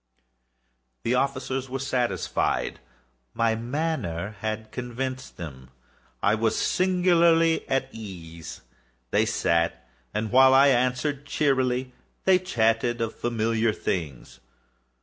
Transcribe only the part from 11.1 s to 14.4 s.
cheerily, they chatted of familiar things.